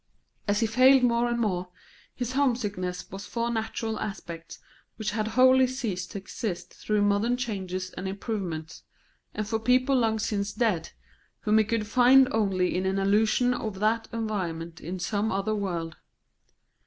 [0.47, 1.69] As he failed more and more,
[2.15, 4.57] his homesickness was for natural aspects
[4.95, 8.81] which had wholly ceased to exist through modern changes and improvements,
[9.35, 10.89] and for people long since dead,
[11.41, 15.95] whom he could find only in an illusion of that environment in some other world.